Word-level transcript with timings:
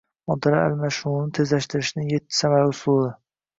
Moddalar 0.29 0.63
almashinuvini 0.69 1.35
tezlashtirishningyettisamarali 1.41 2.75
usuli 2.75 3.15